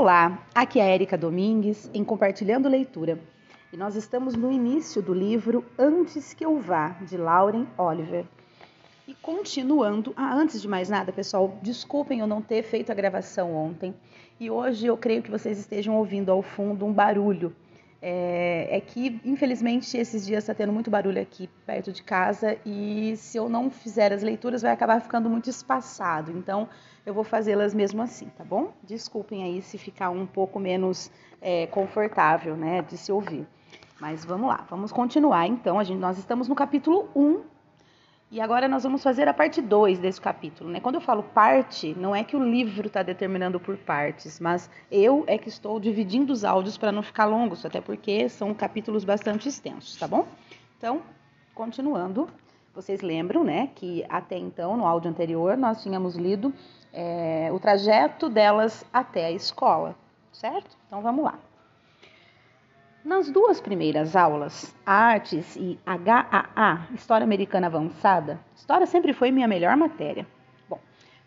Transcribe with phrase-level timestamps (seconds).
[0.00, 3.20] Olá, aqui é a Erika Domingues em Compartilhando Leitura.
[3.70, 8.24] E nós estamos no início do livro Antes que eu vá, de Lauren Oliver.
[9.06, 13.54] E continuando, ah, antes de mais nada, pessoal, desculpem eu não ter feito a gravação
[13.54, 13.94] ontem.
[14.40, 17.54] E hoje eu creio que vocês estejam ouvindo ao fundo um barulho.
[18.02, 23.14] É, é que, infelizmente, esses dias está tendo muito barulho aqui perto de casa e
[23.16, 26.30] se eu não fizer as leituras vai acabar ficando muito espaçado.
[26.30, 26.68] Então,
[27.04, 28.72] eu vou fazê-las mesmo assim, tá bom?
[28.82, 31.10] Desculpem aí se ficar um pouco menos
[31.42, 33.46] é, confortável, né, de se ouvir.
[34.00, 35.78] Mas vamos lá, vamos continuar então.
[35.78, 37.42] A gente, nós estamos no capítulo 1
[38.30, 40.70] e agora nós vamos fazer a parte 2 desse capítulo.
[40.70, 40.78] Né?
[40.78, 45.24] Quando eu falo parte, não é que o livro está determinando por partes, mas eu
[45.26, 49.48] é que estou dividindo os áudios para não ficar longos, até porque são capítulos bastante
[49.48, 50.28] extensos, tá bom?
[50.78, 51.02] Então,
[51.54, 52.28] continuando,
[52.72, 56.54] vocês lembram né, que até então, no áudio anterior, nós tínhamos lido
[56.92, 59.96] é, o trajeto delas até a escola,
[60.32, 60.76] certo?
[60.86, 61.36] Então vamos lá.
[63.02, 69.74] Nas duas primeiras aulas, Artes e HAA, História Americana Avançada, História sempre foi minha melhor
[69.74, 70.26] matéria.
[70.68, 70.78] Bom,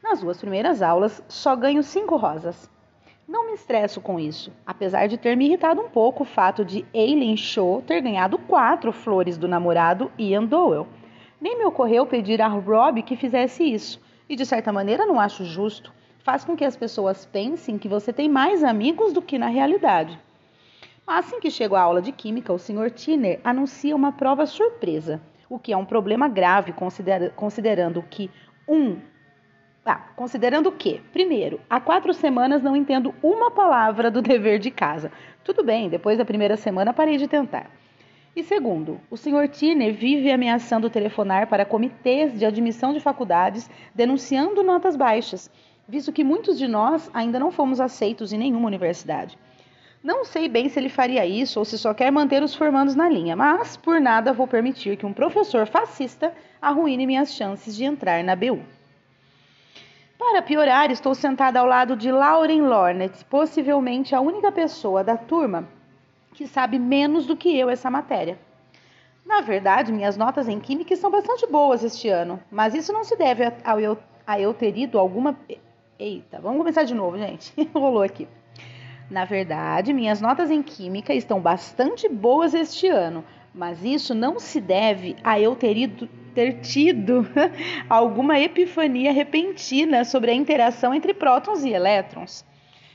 [0.04, 2.70] nas duas primeiras aulas, só ganho cinco rosas.
[3.28, 6.86] Não me estresso com isso, apesar de ter me irritado um pouco o fato de
[6.94, 10.88] Aileen Shaw ter ganhado quatro flores do namorado Ian Dowell.
[11.42, 15.44] Nem me ocorreu pedir a Rob que fizesse isso, e de certa maneira não acho
[15.44, 15.92] justo.
[16.20, 20.22] Faz com que as pessoas pensem que você tem mais amigos do que na realidade.
[21.06, 22.90] Assim que chego à aula de química, o Sr.
[22.90, 28.32] Tiner anuncia uma prova surpresa, o que é um problema grave considera considerando que
[28.68, 28.98] um
[29.86, 35.12] ah, considerando que, primeiro, há quatro semanas não entendo uma palavra do dever de casa.
[35.44, 37.70] Tudo bem, depois da primeira semana parei de tentar.
[38.34, 39.50] E segundo, o Sr.
[39.50, 45.52] Tiner vive ameaçando telefonar para comitês de admissão de faculdades denunciando notas baixas,
[45.86, 49.38] visto que muitos de nós ainda não fomos aceitos em nenhuma universidade.
[50.04, 53.08] Não sei bem se ele faria isso ou se só quer manter os formandos na
[53.08, 58.22] linha, mas por nada vou permitir que um professor fascista arruine minhas chances de entrar
[58.22, 58.60] na BU.
[60.20, 65.70] Para piorar, estou sentada ao lado de Lauren Lornet, possivelmente a única pessoa da turma
[66.34, 68.38] que sabe menos do que eu essa matéria.
[69.26, 73.16] Na verdade, minhas notas em química são bastante boas este ano, mas isso não se
[73.16, 73.98] deve a, eu,
[74.28, 75.38] a eu ter ido alguma.
[75.98, 77.54] Eita, vamos começar de novo, gente.
[77.74, 78.28] Rolou aqui.
[79.14, 84.60] Na verdade, minhas notas em química estão bastante boas este ano, mas isso não se
[84.60, 87.24] deve a eu ter, ido, ter tido
[87.88, 92.44] alguma epifania repentina sobre a interação entre prótons e elétrons.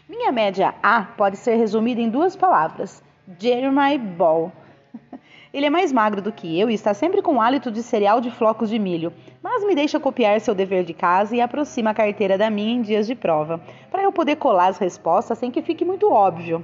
[0.09, 3.01] Minha média A pode ser resumida em duas palavras:
[3.39, 4.51] Jeremy Ball.
[5.53, 8.31] Ele é mais magro do que eu e está sempre com hálito de cereal de
[8.31, 12.37] flocos de milho, mas me deixa copiar seu dever de casa e aproxima a carteira
[12.37, 13.59] da minha em dias de prova,
[13.91, 16.63] para eu poder colar as respostas sem que fique muito óbvio.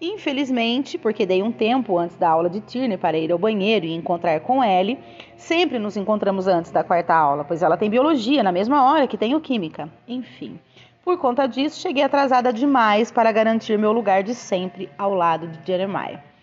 [0.00, 3.94] Infelizmente, porque dei um tempo antes da aula de Tierney para ir ao banheiro e
[3.94, 4.98] encontrar com Ellie,
[5.36, 9.18] sempre nos encontramos antes da quarta aula, pois ela tem biologia na mesma hora que
[9.18, 9.88] tenho química.
[10.06, 10.58] Enfim.
[11.02, 15.66] Por conta disso, cheguei atrasada demais para garantir meu lugar de sempre ao lado de
[15.66, 16.33] Jeremiah.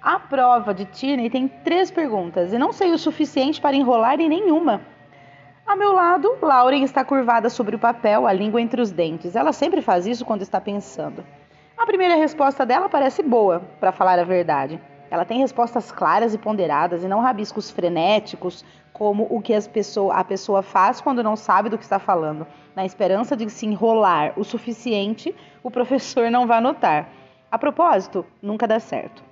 [0.00, 4.28] A prova de Tierney tem três perguntas e não sei o suficiente para enrolar em
[4.28, 4.80] nenhuma.
[5.66, 9.34] A meu lado, Lauren está curvada sobre o papel, a língua entre os dentes.
[9.34, 11.26] Ela sempre faz isso quando está pensando.
[11.76, 14.80] A primeira resposta dela parece boa, para falar a verdade.
[15.10, 20.22] Ela tem respostas claras e ponderadas e não rabiscos frenéticos, como o que pessoa, a
[20.22, 22.46] pessoa faz quando não sabe do que está falando.
[22.74, 27.08] Na esperança de se enrolar o suficiente, o professor não vai notar.
[27.50, 29.27] A propósito, nunca dá certo.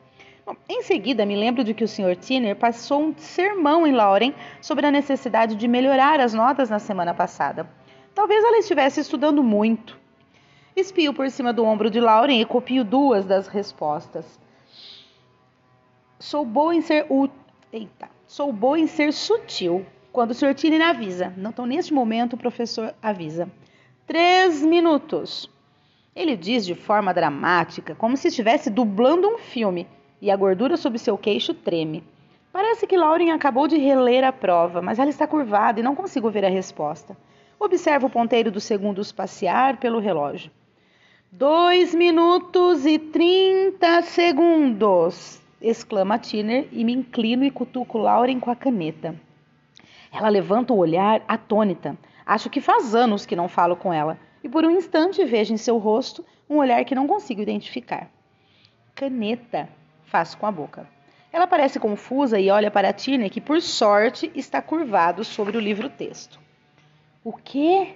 [0.69, 2.15] Em seguida, me lembro de que o Sr.
[2.15, 7.13] Tiner passou um sermão em Lauren sobre a necessidade de melhorar as notas na semana
[7.13, 7.69] passada.
[8.15, 9.99] Talvez ela estivesse estudando muito.
[10.77, 14.39] Espio por cima do ombro de Lauren e copio duas das respostas.
[16.19, 17.37] Sou boa em ser útil.
[17.73, 18.09] Eita.
[18.27, 19.85] Sou boa em ser sutil.
[20.13, 20.55] Quando o Sr.
[20.55, 21.33] Tiner avisa.
[21.37, 23.51] Não, então, neste momento, o professor avisa.
[24.07, 25.51] Três minutos.
[26.15, 29.87] Ele diz de forma dramática, como se estivesse dublando um filme,
[30.21, 32.03] e a gordura sob seu queixo treme.
[32.53, 36.31] Parece que Lauren acabou de reler a prova, mas ela está curvada e não consigo
[36.31, 37.17] ver a resposta.
[37.59, 40.51] Observo o ponteiro dos segundos passear pelo relógio.
[41.31, 45.43] Dois minutos e trinta segundos!
[45.61, 49.15] exclama Tiner e me inclino e cutuco Lauren com a caneta.
[50.13, 51.97] Ela levanta o olhar atônita.
[52.25, 55.57] Acho que faz anos que não falo com ela, e por um instante vejo em
[55.57, 58.11] seu rosto um olhar que não consigo identificar.
[58.95, 59.69] Caneta,
[60.17, 60.89] faço com a boca.
[61.31, 66.41] Ela parece confusa e olha para Tiner, que por sorte está curvado sobre o livro-texto.
[67.23, 67.95] O quê?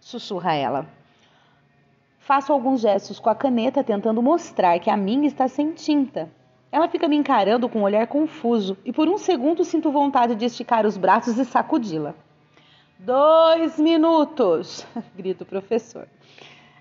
[0.00, 0.86] sussurra ela.
[2.20, 6.30] Faço alguns gestos com a caneta tentando mostrar que a minha está sem tinta.
[6.70, 10.44] Ela fica me encarando com um olhar confuso e por um segundo sinto vontade de
[10.44, 12.14] esticar os braços e sacudi-la.
[12.96, 14.86] Dois minutos!
[15.16, 16.06] grita o professor.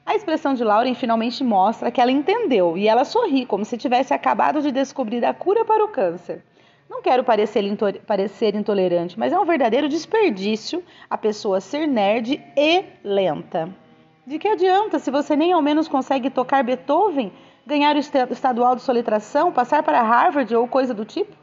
[0.07, 4.13] A expressão de Lauren finalmente mostra que ela entendeu e ela sorri como se tivesse
[4.13, 6.41] acabado de descobrir a cura para o câncer.
[6.89, 7.61] Não quero parecer,
[8.07, 13.67] parecer intolerante, mas é um verdadeiro desperdício a pessoa ser nerd e lenta.
[14.25, 17.33] De que adianta se você nem ao menos consegue tocar Beethoven,
[17.65, 21.35] ganhar o estadual de soletração, passar para Harvard ou coisa do tipo?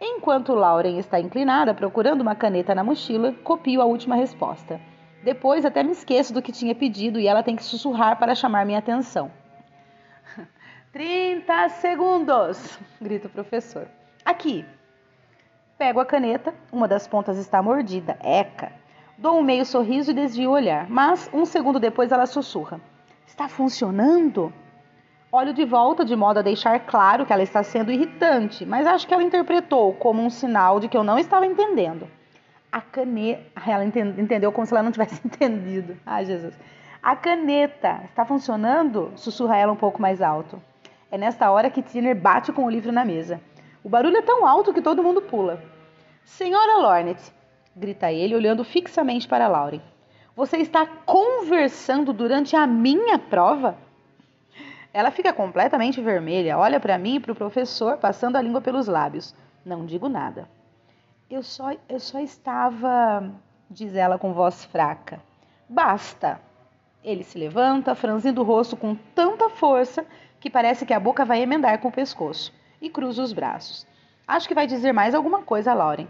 [0.00, 4.80] Enquanto Lauren está inclinada procurando uma caneta na mochila, copio a última resposta.
[5.24, 8.66] Depois até me esqueço do que tinha pedido e ela tem que sussurrar para chamar
[8.66, 9.30] minha atenção.
[10.92, 12.78] 30 segundos!
[13.00, 13.88] grita o professor.
[14.22, 14.66] Aqui.
[15.78, 18.18] Pego a caneta, uma das pontas está mordida.
[18.22, 18.70] Eca!
[19.16, 22.78] Dou um meio sorriso e desvio o olhar, mas um segundo depois ela sussurra:
[23.26, 24.52] Está funcionando?
[25.32, 29.06] Olho de volta de modo a deixar claro que ela está sendo irritante, mas acho
[29.06, 32.06] que ela interpretou como um sinal de que eu não estava entendendo
[32.74, 33.70] a caneta.
[33.70, 35.96] Ela entendeu como se ela não tivesse entendido.
[36.04, 36.58] Ai, Jesus.
[37.00, 39.12] A caneta está funcionando?
[39.14, 40.60] Sussurra ela um pouco mais alto.
[41.08, 43.40] É nesta hora que Tiner bate com o livro na mesa.
[43.84, 45.62] O barulho é tão alto que todo mundo pula.
[46.24, 47.32] Senhora Lornet,
[47.76, 49.80] grita ele, olhando fixamente para Lauren.
[50.34, 53.78] Você está conversando durante a minha prova?
[54.92, 58.88] Ela fica completamente vermelha, olha para mim e para o professor, passando a língua pelos
[58.88, 59.32] lábios.
[59.64, 60.48] Não digo nada.
[61.30, 63.32] Eu só, eu só estava,
[63.70, 65.20] diz ela com voz fraca.
[65.68, 66.40] Basta.
[67.02, 70.06] Ele se levanta, franzindo o rosto com tanta força
[70.38, 73.86] que parece que a boca vai emendar com o pescoço, e cruza os braços.
[74.28, 76.06] Acho que vai dizer mais alguma coisa a Lauren,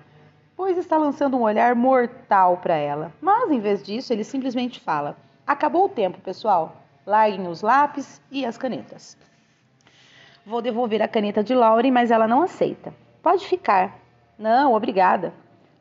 [0.56, 3.12] pois está lançando um olhar mortal para ela.
[3.20, 6.76] Mas, em vez disso, ele simplesmente fala: Acabou o tempo, pessoal.
[7.06, 9.16] Larguem os lápis e as canetas.
[10.44, 12.92] Vou devolver a caneta de Lauren, mas ela não aceita.
[13.22, 13.98] Pode ficar,
[14.38, 15.32] não, obrigada.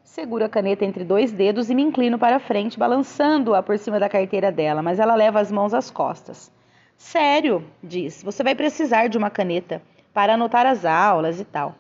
[0.04, 4.10] Seguro a caneta entre dois dedos e me inclino para frente, balançando-a por cima da
[4.10, 6.52] carteira dela, mas ela leva as mãos às costas.
[6.98, 9.82] Sério, diz, você vai precisar de uma caneta
[10.14, 11.76] para anotar as aulas e tal.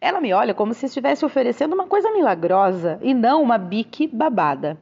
[0.00, 4.78] Ela me olha como se estivesse oferecendo uma coisa milagrosa e não uma bique babada.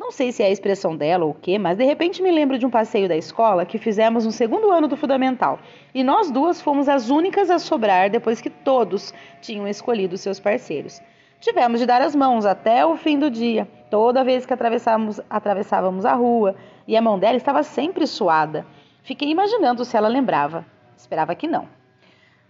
[0.00, 2.58] Não sei se é a expressão dela ou o quê, mas de repente me lembro
[2.58, 5.58] de um passeio da escola que fizemos no segundo ano do fundamental.
[5.94, 9.12] E nós duas fomos as únicas a sobrar depois que todos
[9.42, 11.02] tinham escolhido seus parceiros.
[11.38, 16.06] Tivemos de dar as mãos até o fim do dia, toda vez que atravessávamos, atravessávamos
[16.06, 16.56] a rua,
[16.88, 18.64] e a mão dela estava sempre suada.
[19.02, 20.64] Fiquei imaginando se ela lembrava.
[20.96, 21.68] Esperava que não.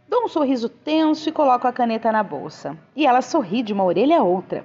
[0.08, 2.78] Dou um sorriso tenso e coloco a caneta na bolsa.
[2.94, 4.64] E ela sorri de uma orelha a outra.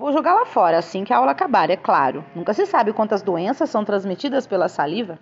[0.00, 2.24] Vou jogar lá fora assim que a aula acabar, é claro.
[2.34, 5.18] Nunca se sabe quantas doenças são transmitidas pela saliva.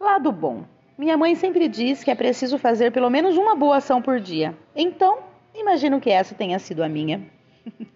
[0.00, 0.64] Lado bom.
[0.98, 4.52] Minha mãe sempre diz que é preciso fazer pelo menos uma boa ação por dia.
[4.74, 5.20] Então,
[5.54, 7.22] imagino que essa tenha sido a minha.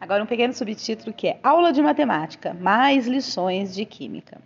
[0.00, 4.40] Agora um pequeno subtítulo que é Aula de Matemática, mais lições de Química.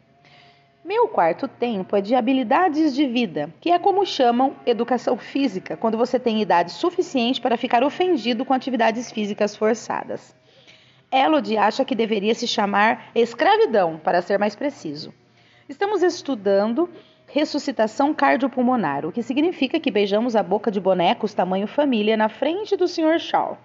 [0.84, 5.96] Meu quarto tempo é de habilidades de vida, que é como chamam educação física, quando
[5.96, 10.36] você tem idade suficiente para ficar ofendido com atividades físicas forçadas.
[11.10, 15.12] Elodie acha que deveria se chamar escravidão, para ser mais preciso.
[15.66, 16.88] Estamos estudando
[17.26, 22.76] ressuscitação cardiopulmonar, o que significa que beijamos a boca de bonecos tamanho família na frente
[22.76, 23.18] do Sr.
[23.18, 23.56] Shaw.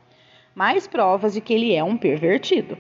[0.56, 2.78] Mais provas de que ele é um pervertido.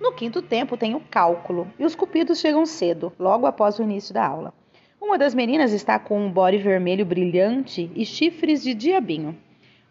[0.00, 4.14] No quinto tempo tem o cálculo, e os cupidos chegam cedo, logo após o início
[4.14, 4.54] da aula.
[5.00, 9.36] Uma das meninas está com um body vermelho brilhante e chifres de diabinho.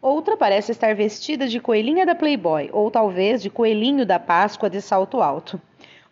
[0.10, 4.82] Outra parece estar vestida de coelhinha da Playboy, ou talvez de coelhinho da Páscoa de
[4.82, 5.62] salto alto.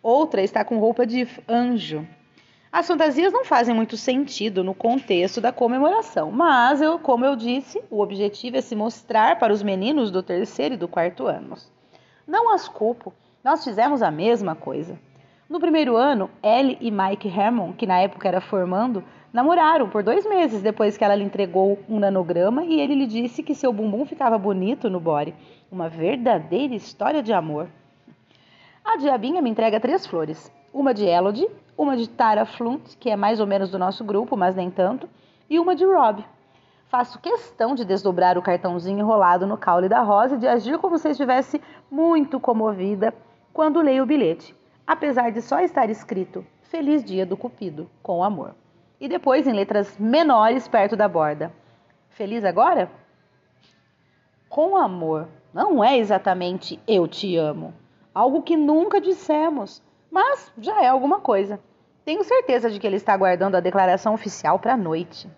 [0.02, 2.06] Outra está com roupa de anjo.
[2.70, 7.82] As fantasias não fazem muito sentido no contexto da comemoração, mas, eu, como eu disse,
[7.90, 11.72] o objetivo é se mostrar para os meninos do terceiro e do quarto anos.
[12.26, 15.00] Não as culpo, nós fizemos a mesma coisa.
[15.48, 19.02] No primeiro ano, Ellie e Mike Herman, que na época era formando,
[19.36, 23.42] Namoraram por dois meses depois que ela lhe entregou um nanograma e ele lhe disse
[23.42, 25.34] que seu bumbum ficava bonito no body.
[25.70, 27.68] Uma verdadeira história de amor.
[28.82, 33.14] A diabinha me entrega três flores: uma de Elodie, uma de Tara Flunt, que é
[33.14, 35.06] mais ou menos do nosso grupo, mas nem tanto,
[35.50, 36.24] e uma de Rob.
[36.88, 40.96] Faço questão de desdobrar o cartãozinho enrolado no caule da rosa e de agir como
[40.96, 43.12] se estivesse muito comovida
[43.52, 44.54] quando leio o bilhete,
[44.86, 48.54] apesar de só estar escrito Feliz Dia do Cupido, com amor
[49.00, 51.52] e depois em letras menores perto da borda.
[52.10, 52.90] Feliz agora?
[54.48, 55.28] Com amor.
[55.52, 57.74] Não é exatamente eu te amo.
[58.14, 61.60] Algo que nunca dissemos, mas já é alguma coisa.
[62.04, 65.28] Tenho certeza de que ele está aguardando a declaração oficial para a noite.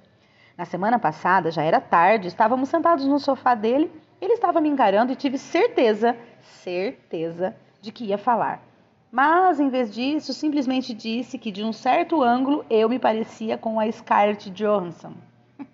[0.57, 5.13] Na semana passada, já era tarde, estávamos sentados no sofá dele, ele estava me encarando
[5.13, 8.68] e tive certeza, certeza, de que ia falar.
[9.11, 13.81] Mas, em vez disso, simplesmente disse que de um certo ângulo eu me parecia com
[13.81, 15.15] a Scarlett Johansson.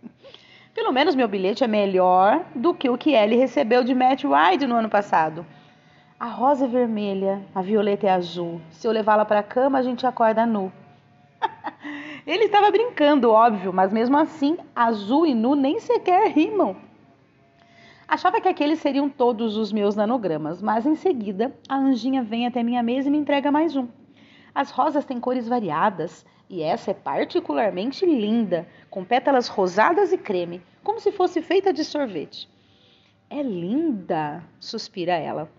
[0.73, 4.67] Pelo menos meu bilhete é melhor do que o que ele recebeu de Matt Wide
[4.67, 5.45] no ano passado.
[6.19, 8.61] A rosa é vermelha, a violeta é azul.
[8.71, 10.73] Se eu levá-la para a cama, a gente acorda nu.
[12.27, 16.77] Ele estava brincando, óbvio, mas mesmo assim, azul e nu nem sequer rimam.
[18.07, 22.63] Achava que aqueles seriam todos os meus nanogramas, mas em seguida a anjinha vem até
[22.63, 23.89] minha mesa e me entrega mais um.
[24.55, 30.63] As rosas têm cores variadas e essa é particularmente linda, com pétalas rosadas e creme,
[30.83, 32.49] como se fosse feita de sorvete.
[33.31, 35.51] É linda, suspira ela.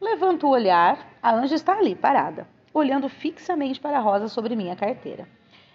[0.00, 4.76] Levanto o olhar, a anja está ali, parada, olhando fixamente para a rosa sobre minha
[4.76, 5.26] carteira.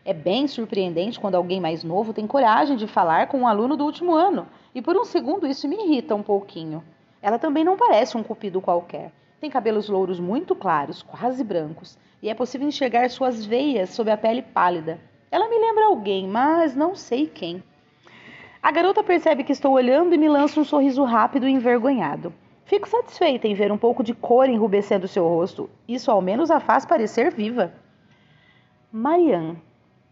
[0.03, 3.86] É bem surpreendente quando alguém mais novo tem coragem de falar com um aluno do
[3.86, 6.84] último ano, e por um segundo isso me irrita um pouquinho.
[7.22, 9.12] Ela também não parece um cupido qualquer.
[9.39, 14.17] Tem cabelos louros muito claros, quase brancos, e é possível enxergar suas veias sob a
[14.17, 15.00] pele pálida.
[15.29, 17.63] Ela me lembra alguém, mas não sei quem.
[18.62, 22.34] A garota percebe que estou olhando e me lança um sorriso rápido e envergonhado.
[22.65, 25.70] Fico satisfeita em ver um pouco de cor enrubescendo seu rosto.
[25.88, 27.74] Isso ao menos a faz parecer viva.
[28.91, 29.58] Marianne,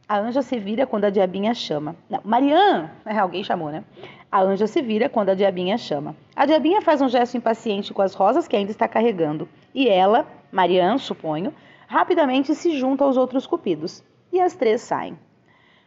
[0.10, 1.96] a anja se vira quando a diabinha chama.
[2.10, 2.90] Não, Marianne!
[3.06, 3.84] É, alguém chamou, né?
[4.32, 6.16] A anja se vira quando a diabinha chama.
[6.36, 9.48] A diabinha faz um gesto impaciente com as rosas que ainda está carregando.
[9.72, 11.54] E ela, Marianne, suponho,
[11.88, 14.04] rapidamente se junta aos outros cupidos.
[14.34, 15.16] E as três saem.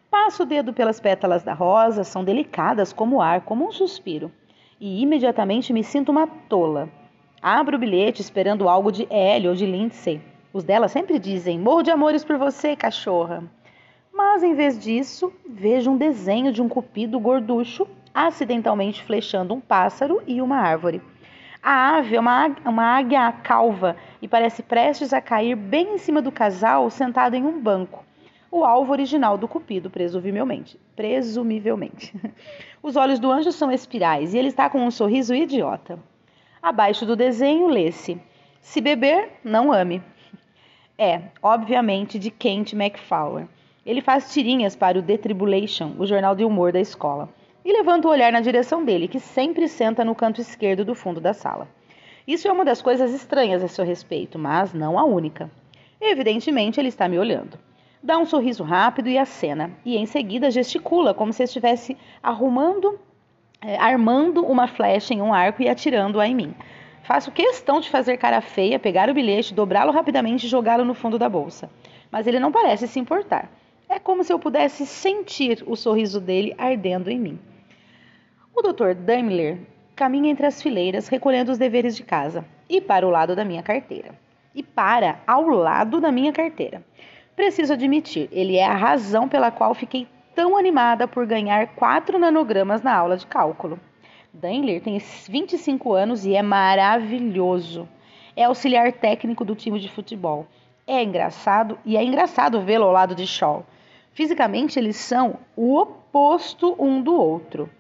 [0.08, 4.30] Passo o dedo pelas pétalas da rosa, são delicadas como ar, como um suspiro.
[4.80, 6.88] E imediatamente me sinto uma tola.
[7.42, 10.22] Abro o bilhete esperando algo de Ellie ou de Lindsay.
[10.52, 13.42] Os dela sempre dizem: Morro de amores por você, cachorra.
[14.12, 20.22] Mas em vez disso, vejo um desenho de um cupido gorducho acidentalmente flechando um pássaro
[20.26, 21.00] e uma árvore.
[21.62, 26.20] A ave é uma, uma águia calva e parece prestes a cair bem em cima
[26.20, 28.04] do casal sentado em um banco.
[28.50, 30.78] O alvo original do cupido, presumivelmente.
[30.94, 32.12] Presumivelmente.
[32.82, 35.98] Os olhos do anjo são espirais e ele está com um sorriso idiota.
[36.60, 38.20] Abaixo do desenho lê-se:
[38.60, 40.02] Se beber, não ame.
[40.98, 43.48] É, obviamente, de Kent McFarlane.
[43.84, 47.28] Ele faz tirinhas para o The Tribulation, o jornal de humor da escola,
[47.64, 51.20] e levanta o olhar na direção dele, que sempre senta no canto esquerdo do fundo
[51.20, 51.66] da sala.
[52.26, 55.50] Isso é uma das coisas estranhas a seu respeito, mas não a única.
[56.00, 57.58] Evidentemente, ele está me olhando.
[58.00, 63.00] Dá um sorriso rápido e acena, e em seguida gesticula como se estivesse arrumando,
[63.60, 66.54] é, armando uma flecha em um arco e atirando-a em mim.
[67.02, 71.18] Faço questão de fazer cara feia, pegar o bilhete, dobrá-lo rapidamente e jogá-lo no fundo
[71.18, 71.68] da bolsa.
[72.12, 73.50] Mas ele não parece se importar.
[73.94, 77.38] É como se eu pudesse sentir o sorriso dele ardendo em mim.
[78.56, 78.94] O Dr.
[78.94, 79.58] Daimler
[79.94, 83.62] caminha entre as fileiras recolhendo os deveres de casa e para o lado da minha
[83.62, 84.18] carteira.
[84.54, 86.82] E para ao lado da minha carteira.
[87.36, 92.80] Preciso admitir, ele é a razão pela qual fiquei tão animada por ganhar 4 nanogramas
[92.80, 93.78] na aula de cálculo.
[94.32, 97.86] Daimler tem 25 anos e é maravilhoso.
[98.34, 100.46] É auxiliar técnico do time de futebol.
[100.86, 103.66] É engraçado e é engraçado vê-lo ao lado de Shaw.
[104.12, 107.70] Fisicamente, eles são o oposto um do outro.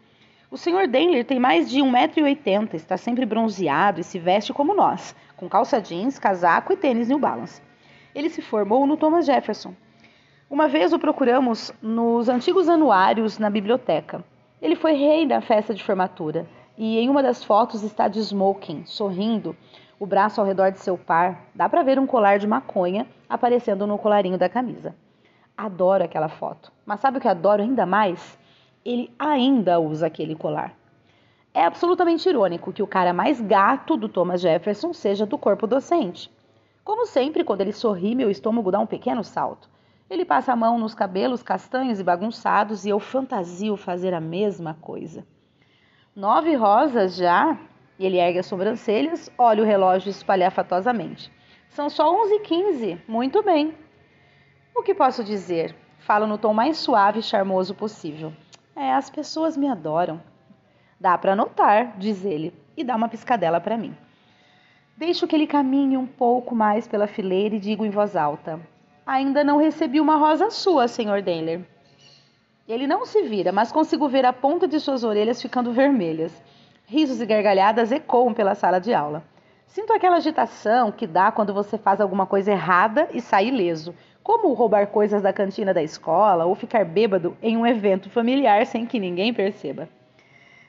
[0.50, 0.86] O Sr.
[0.86, 5.80] Denler tem mais de 1,80m, está sempre bronzeado e se veste como nós, com calça
[5.80, 7.60] jeans, casaco e tênis New Balance.
[8.14, 9.74] Ele se formou no Thomas Jefferson.
[10.48, 14.24] Uma vez o procuramos nos antigos anuários na biblioteca.
[14.60, 16.46] Ele foi rei da festa de formatura
[16.76, 19.56] e em uma das fotos está de smoking, sorrindo,
[19.98, 21.46] o braço ao redor de seu par.
[21.54, 24.94] Dá para ver um colar de maconha aparecendo no colarinho da camisa.
[25.56, 26.72] Adoro aquela foto.
[26.84, 28.38] Mas sabe o que adoro ainda mais?
[28.84, 30.74] Ele ainda usa aquele colar.
[31.54, 36.30] É absolutamente irônico que o cara mais gato do Thomas Jefferson seja do corpo docente.
[36.82, 39.68] Como sempre, quando ele sorri, meu estômago dá um pequeno salto.
[40.08, 44.74] Ele passa a mão nos cabelos castanhos e bagunçados e eu fantasio fazer a mesma
[44.80, 45.26] coisa.
[46.14, 47.56] Nove rosas já?
[47.98, 51.30] Ele ergue as sobrancelhas, olha o relógio espalhafatosamente.
[51.68, 53.00] São só onze e quinze.
[53.06, 53.74] Muito bem.
[54.74, 55.74] O que posso dizer?
[56.00, 58.32] Falo no tom mais suave e charmoso possível.
[58.74, 60.20] É, as pessoas me adoram.
[60.98, 63.94] Dá para notar, diz ele, e dá uma piscadela para mim.
[64.96, 68.60] Deixo que ele caminhe um pouco mais pela fileira e digo em voz alta:
[69.06, 71.22] Ainda não recebi uma rosa sua, Sr.
[71.22, 71.60] Denler.
[72.66, 76.42] Ele não se vira, mas consigo ver a ponta de suas orelhas ficando vermelhas.
[76.86, 79.22] Risos e gargalhadas ecoam pela sala de aula.
[79.66, 84.52] Sinto aquela agitação que dá quando você faz alguma coisa errada e sai ileso, como
[84.52, 89.00] roubar coisas da cantina da escola ou ficar bêbado em um evento familiar sem que
[89.00, 89.88] ninguém perceba.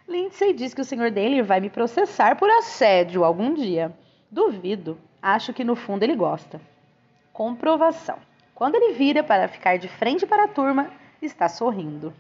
[0.08, 1.12] Lindsay diz que o Sr.
[1.12, 3.92] Daly vai me processar por assédio algum dia.
[4.30, 4.98] Duvido.
[5.22, 6.60] Acho que no fundo ele gosta.
[7.32, 8.18] Comprovação.
[8.54, 10.92] Quando ele vira para ficar de frente para a turma,
[11.22, 12.14] está sorrindo.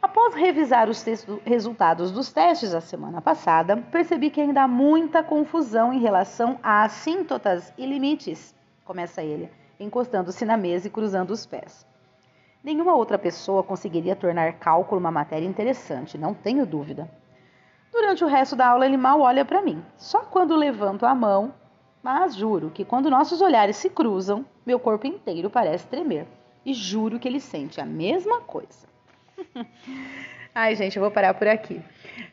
[0.00, 1.04] Após revisar os
[1.44, 6.82] resultados dos testes da semana passada, percebi que ainda há muita confusão em relação a
[6.82, 8.54] assíntotas e limites,
[8.84, 9.48] começa ele,
[9.82, 11.86] encostando-se na mesa e cruzando os pés.
[12.62, 17.10] Nenhuma outra pessoa conseguiria tornar cálculo uma matéria interessante, não tenho dúvida.
[17.90, 21.52] Durante o resto da aula, ele mal olha para mim, só quando levanto a mão,
[22.02, 26.26] mas juro que quando nossos olhares se cruzam, meu corpo inteiro parece tremer.
[26.64, 28.86] E juro que ele sente a mesma coisa.
[30.54, 31.80] Ai, gente, eu vou parar por aqui.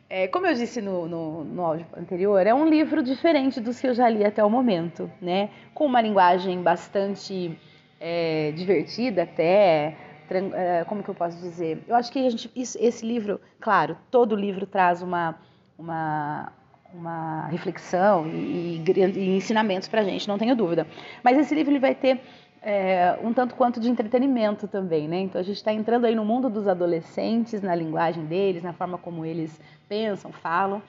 [0.10, 3.88] É, como eu disse no, no, no, áudio anterior, é um livro diferente dos que
[3.88, 5.50] eu já li até o momento, né?
[5.74, 7.58] Com uma linguagem bastante
[7.98, 9.96] é, divertida até.
[10.30, 11.82] É, como que eu posso dizer?
[11.88, 15.40] Eu acho que gente, isso, esse livro, claro, todo livro traz uma,
[15.78, 16.52] uma,
[16.94, 20.86] uma reflexão e, e, e ensinamentos para a gente, não tenho dúvida.
[21.24, 22.20] Mas esse livro ele vai ter
[22.62, 25.20] é, um tanto quanto de entretenimento também, né?
[25.20, 28.98] Então a gente está entrando aí no mundo dos adolescentes, na linguagem deles, na forma
[28.98, 30.82] como eles pensam, falam.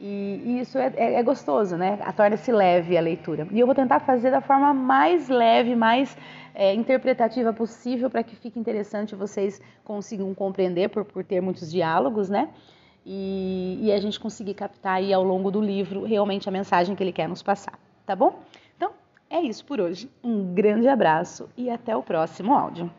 [0.00, 1.98] E, e isso é, é, é, gostoso, né?
[2.16, 3.48] Torna-se leve a leitura.
[3.50, 6.16] E eu vou tentar fazer da forma mais leve, mais
[6.54, 12.28] é, interpretativa possível para que fique interessante vocês consigam compreender por, por ter muitos diálogos,
[12.28, 12.50] né?
[13.04, 17.02] E, e a gente conseguir captar aí ao longo do livro realmente a mensagem que
[17.02, 18.40] ele quer nos passar, tá bom?
[19.28, 20.10] É isso por hoje.
[20.22, 22.90] Um grande abraço e até o próximo áudio.